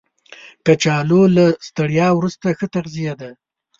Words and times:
کچالو 0.65 1.21
له 1.35 1.45
ستړیا 1.67 2.07
وروسته 2.13 2.45
ښه 2.57 2.67
تغذیه 2.75 3.13
ده 3.21 3.29